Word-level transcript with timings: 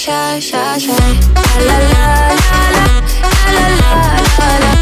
shy, 0.00 0.38
shy, 0.40 0.78
shy. 0.78 0.96
La 1.66 1.76
la 1.78 2.04
la 2.40 2.64
la, 2.74 2.84
la 3.52 3.66
la 3.68 3.90
la 3.90 4.56
la, 4.64 4.74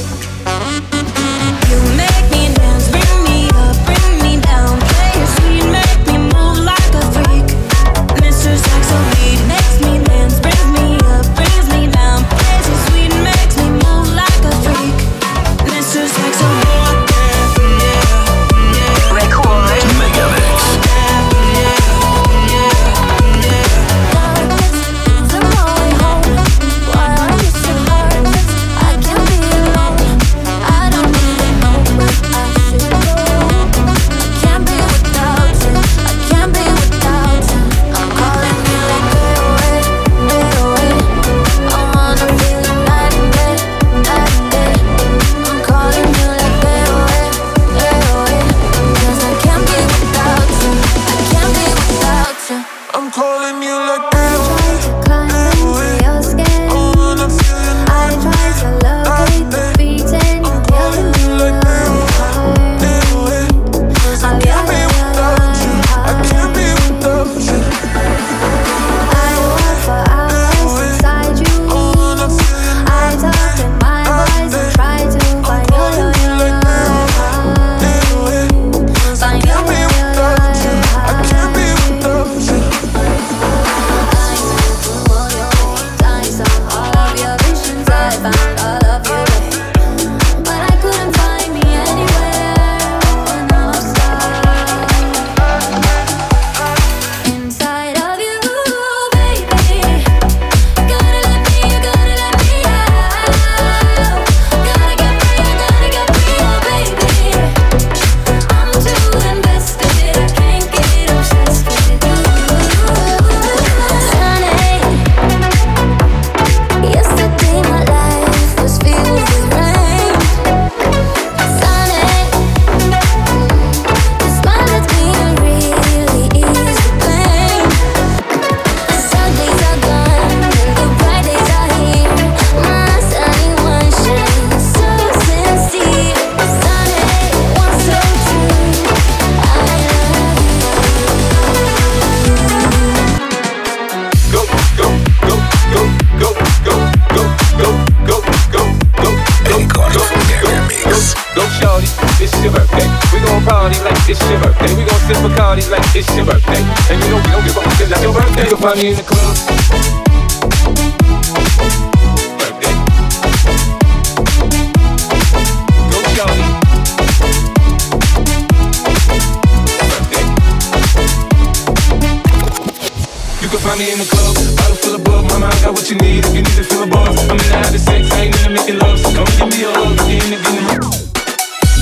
Bottles 174.56 174.80
full 174.80 174.94
of 174.94 175.04
bug, 175.04 175.24
mama, 175.30 175.46
I 175.46 175.56
got 175.62 175.72
what 175.72 175.88
you 175.90 175.96
need. 175.96 176.24
If 176.24 176.34
you 176.34 176.42
need 176.42 176.56
to 176.56 176.64
feel 176.64 176.82
a 176.82 176.86
buzz, 176.86 177.16
I'm 177.24 177.30
in 177.30 177.36
the 177.36 177.56
habit 177.56 177.80
sex, 177.80 178.10
I 178.12 178.24
ain't 178.24 178.36
into 178.36 178.50
making 178.50 178.78
love. 178.78 178.98
So 178.98 179.10
come 179.14 179.28
give 179.38 179.48
me 179.50 179.64
a 179.64 179.70
hug, 179.72 179.94
if 179.98 180.08
you 180.08 180.18
into 180.22 180.38
getting 180.42 180.64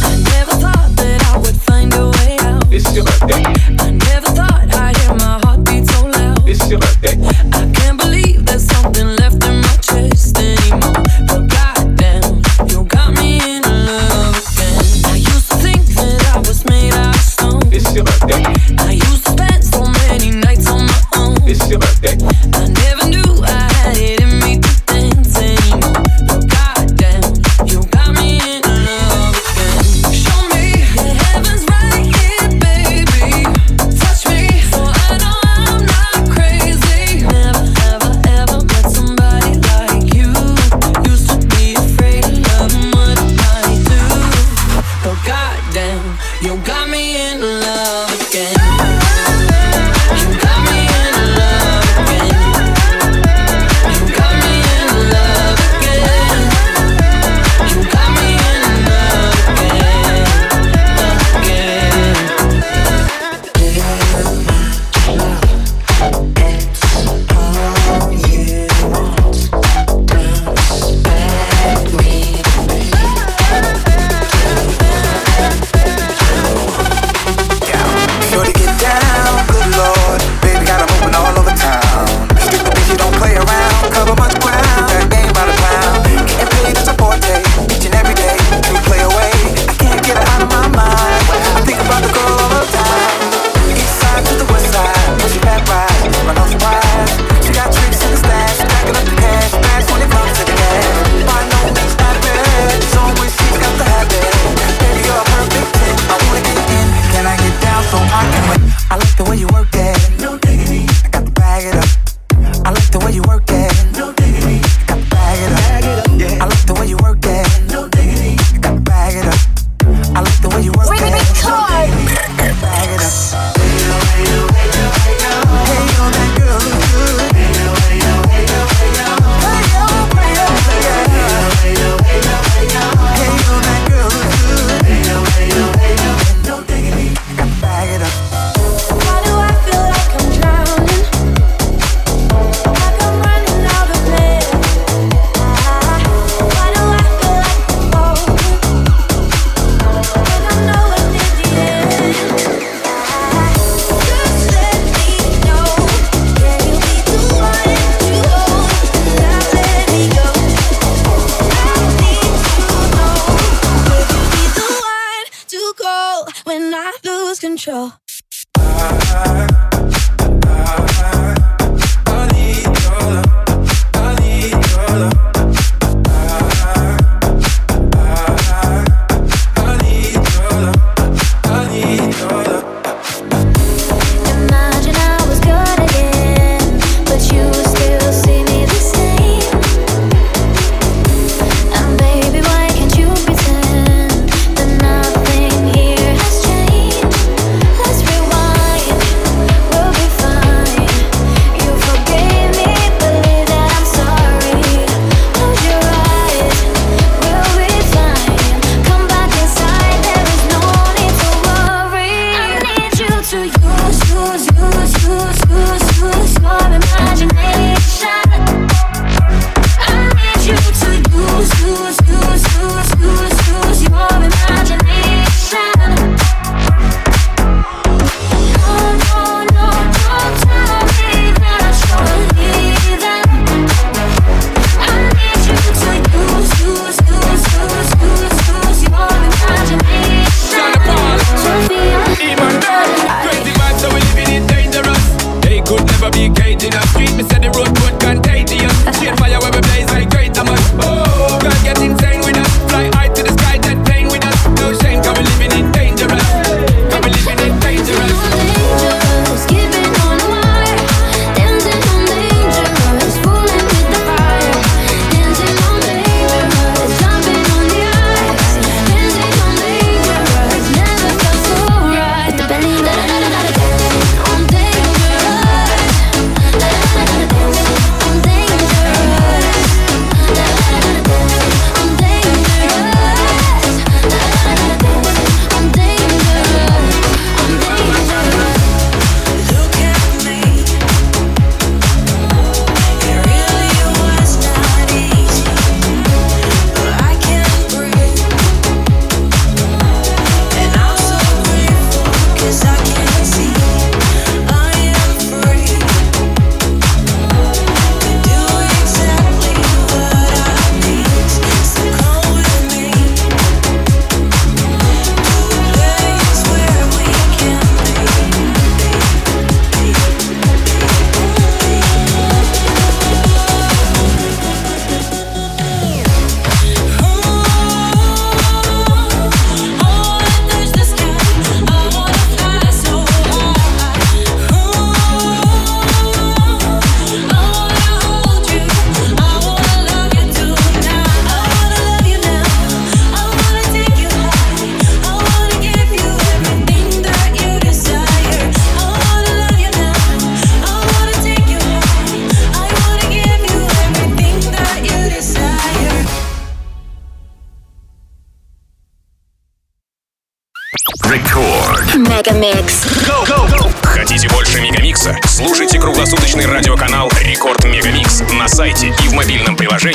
I 0.03 0.17
never 0.35 0.55
thought 0.63 0.91
that 0.97 1.21
I 1.33 1.39
would 1.39 1.57
find 1.57 1.93
a 1.95 2.11
way 2.17 2.37
out. 2.41 2.65
It's 2.73 2.89
your 2.95 3.05
birthday. 3.05 3.43
I 3.79 3.91
never 3.91 4.29
thought 4.29 4.75
I'd 4.75 4.97
hear 4.97 5.15
my 5.15 5.41
heart 5.45 5.65
beat 5.65 5.87
so 5.87 6.07
loud. 6.07 6.49
It's 6.49 6.69
your 6.69 6.81
birthday. 6.81 7.17
I 7.53 7.71
can't 7.73 7.99
believe 7.99 8.45
there's 8.47 8.67
something 8.67 9.09
left 9.17 9.45
in 9.45 9.61
my 9.61 9.77
chest 9.81 10.39
anymore. 10.39 11.12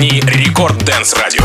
компании 0.08 0.22
Рекорд 0.28 0.78
Дэнс 0.84 1.14
Радио. 1.14 1.44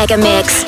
Mega 0.00 0.16
mix. 0.16 0.64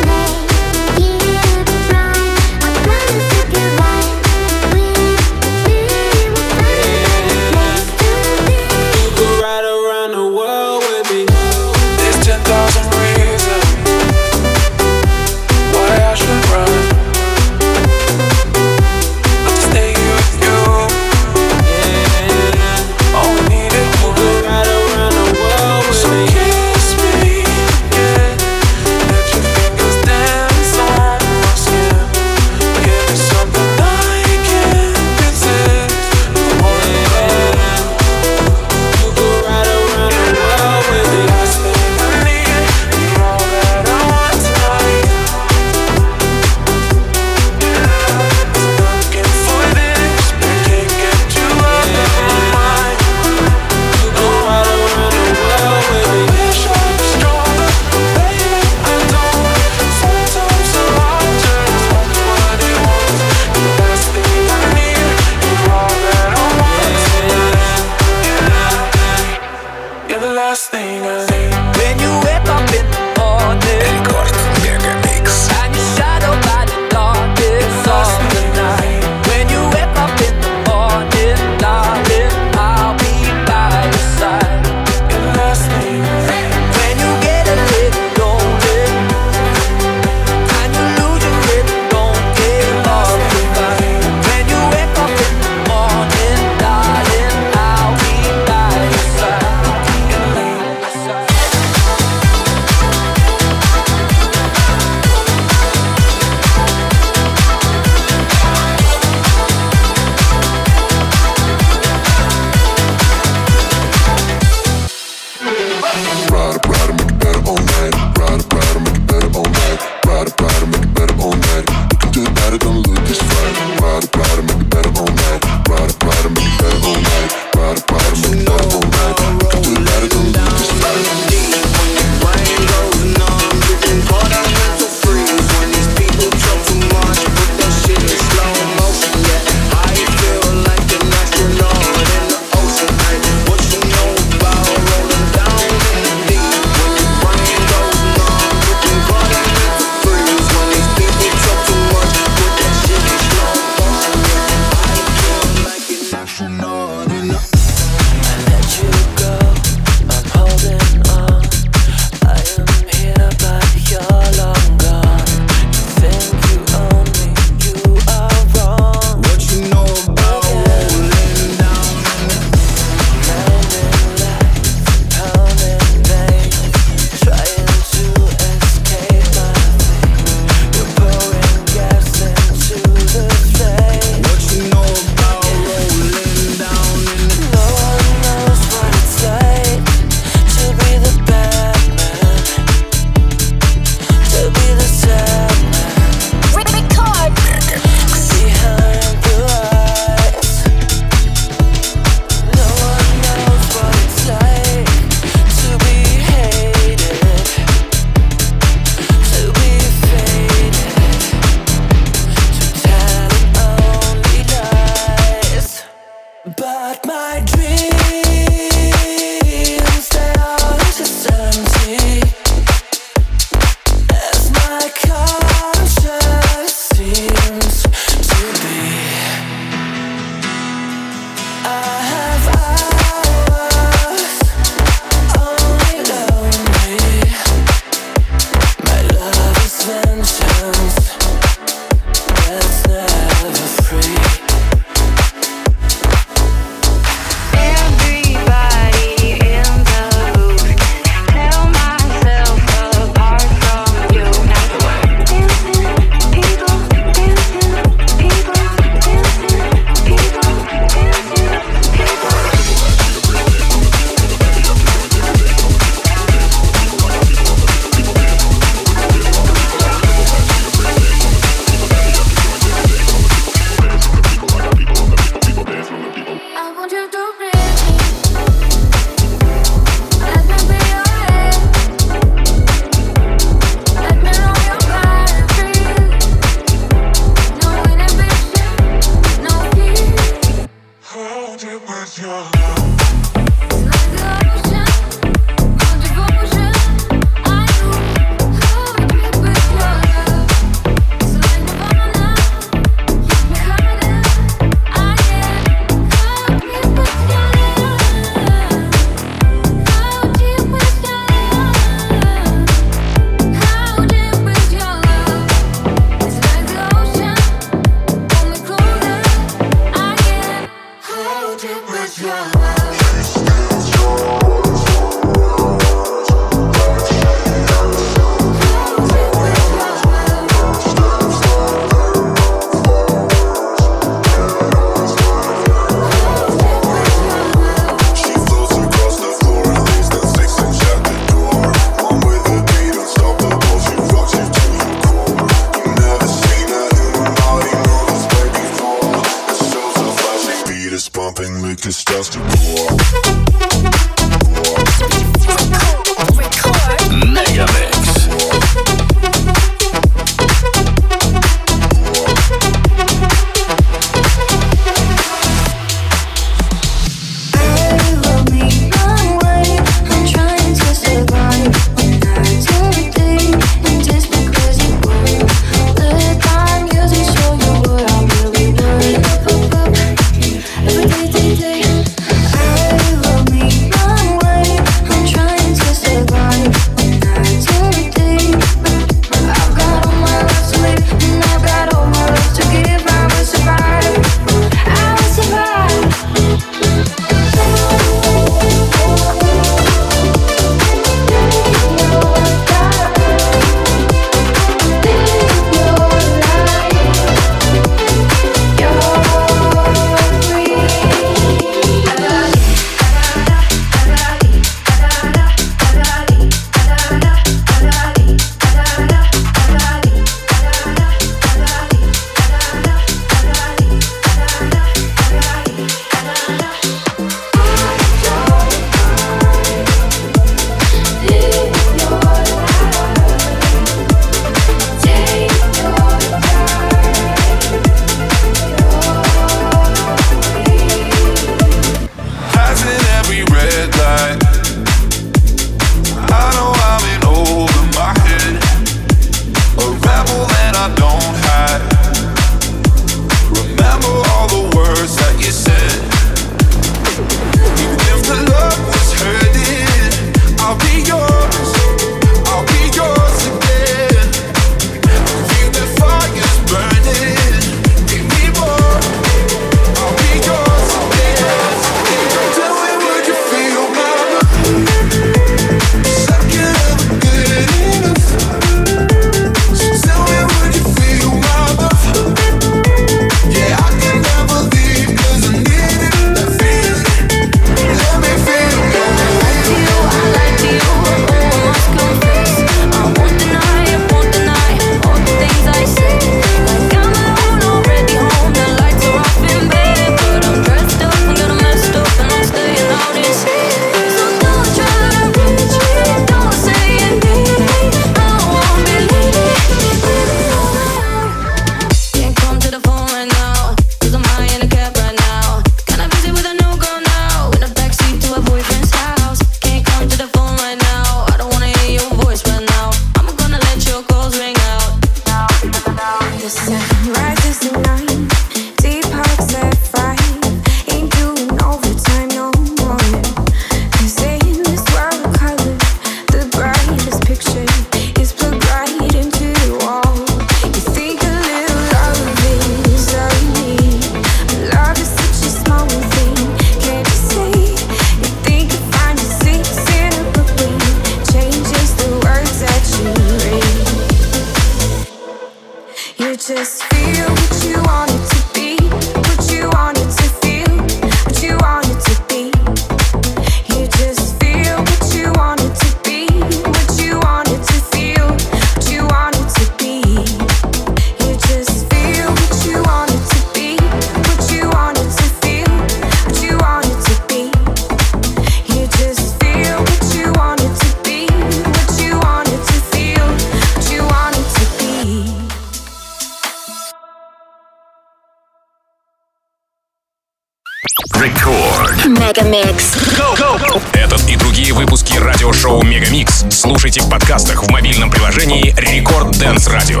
слушайте 596.90 597.08
в 597.08 597.10
подкастах 597.10 597.62
в 597.62 597.70
мобильном 597.70 598.10
приложении 598.10 598.74
Рекорд 598.76 599.38
Дэнс 599.38 599.68
Радио. 599.68 600.00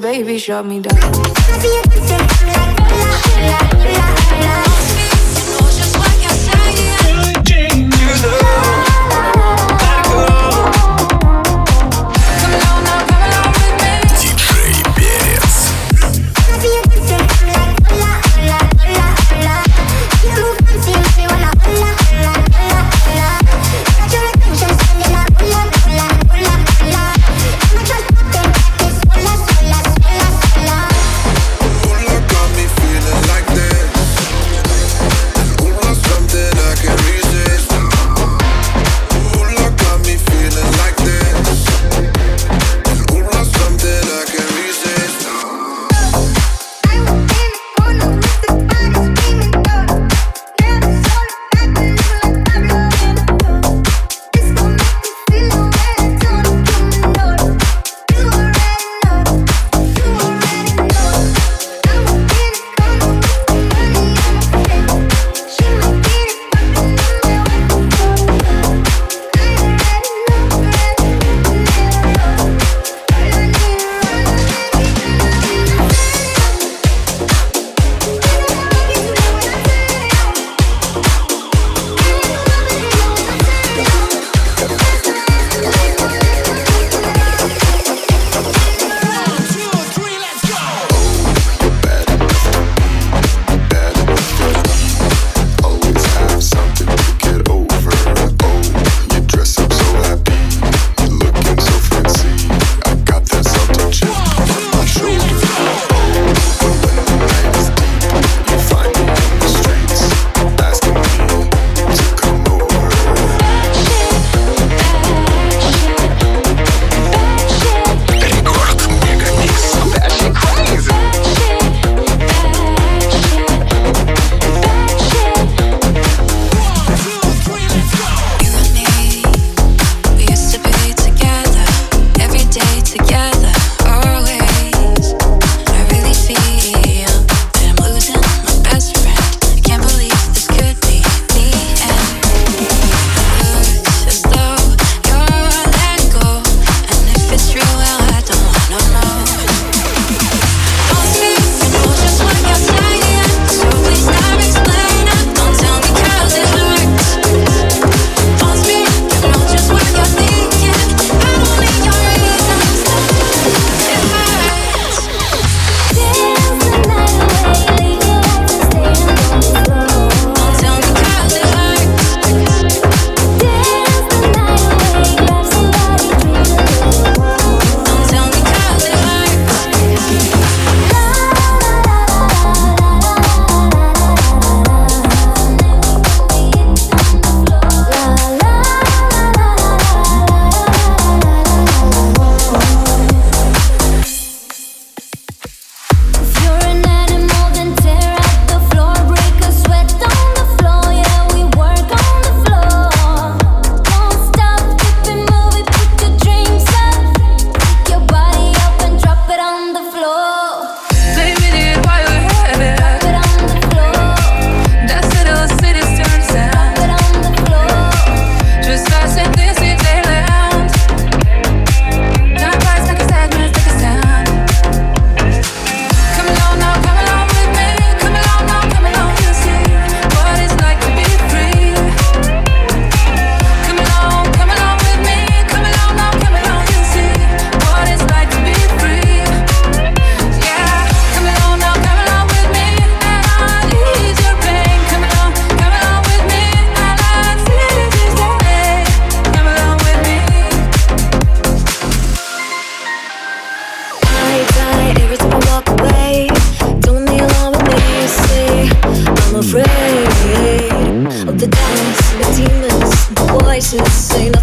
Baby 0.00 0.38
shut 0.38 0.64
me 0.64 0.80
down. 0.80 1.26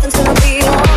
Until 0.04 0.26
to 0.26 0.42
be 0.42 0.62
on. 0.68 0.93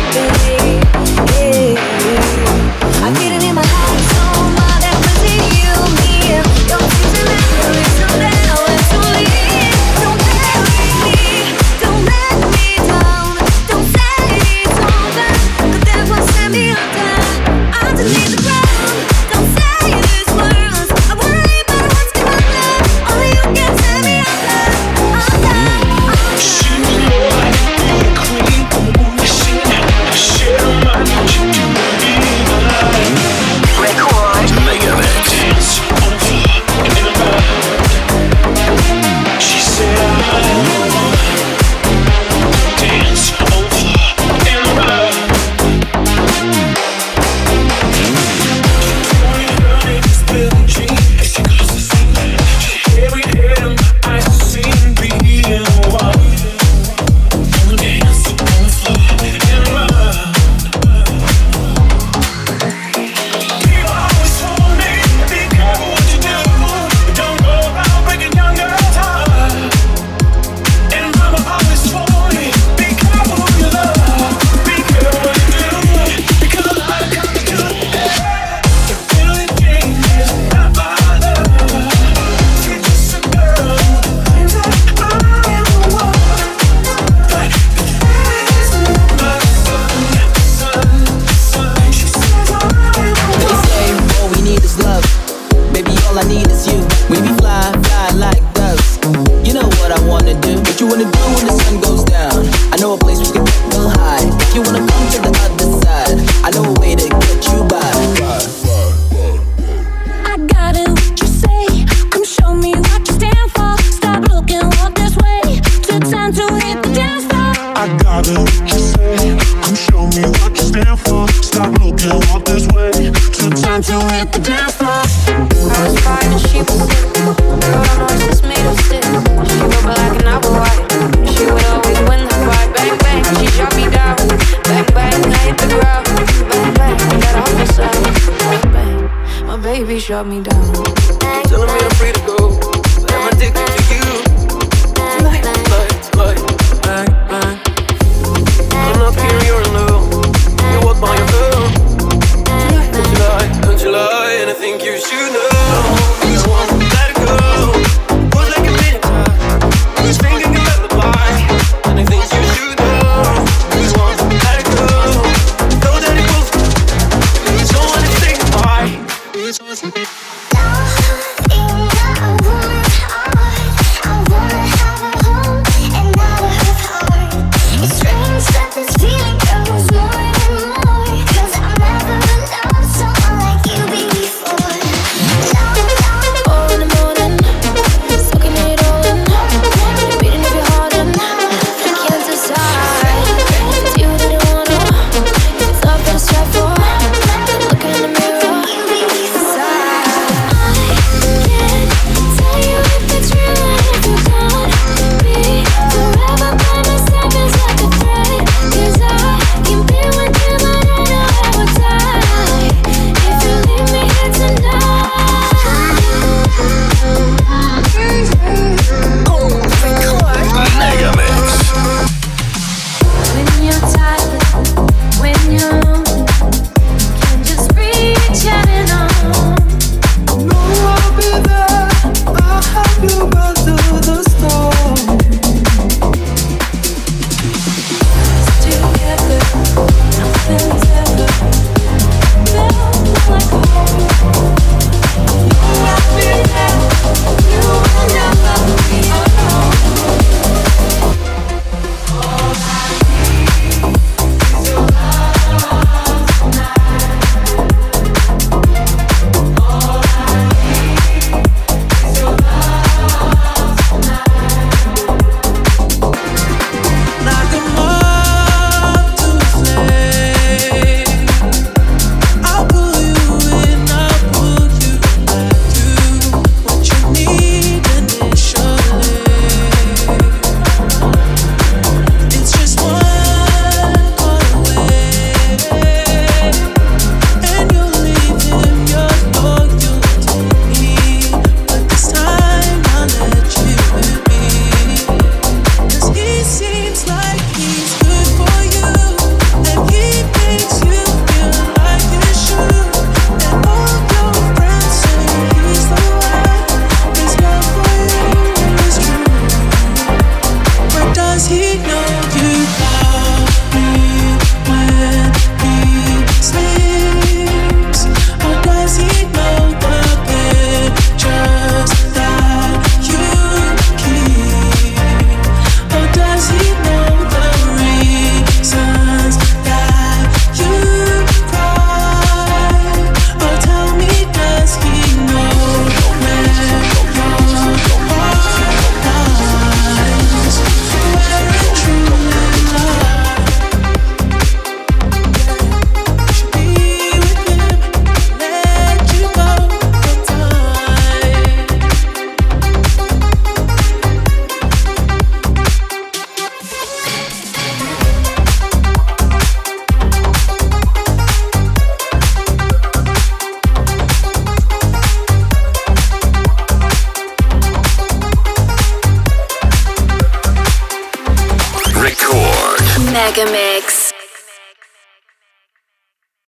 all 96.17 96.25
I 96.25 96.27
need 96.27 96.47
is 96.47 96.67
you. 96.67 96.79
We 97.09 97.21
be 97.21 97.33
fly, 97.37 97.61
fly 97.83 98.09
like 98.17 98.41
doves. 98.53 98.97
You 99.45 99.53
know 99.53 99.67
what 99.79 99.91
I 99.91 100.07
wanna 100.07 100.39
do. 100.41 100.59
What 100.59 100.79
you 100.79 100.87
wanna 100.87 101.11
do? 101.11 101.36